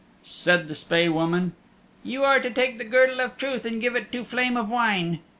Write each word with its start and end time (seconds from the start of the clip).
Said 0.23 0.67
the 0.67 0.73
Spae 0.73 1.09
Woman, 1.09 1.53
"You 2.03 2.23
are 2.23 2.39
to 2.39 2.49
take 2.49 2.79
the 2.79 2.83
Girdle 2.83 3.21
of 3.21 3.37
Truth 3.37 3.67
and 3.67 3.79
give 3.79 3.95
it 3.95 4.11
to 4.13 4.23
Flame 4.23 4.57
of 4.57 4.67
Wine. 4.67 5.19